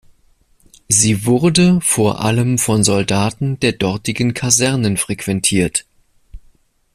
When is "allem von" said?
2.21-2.83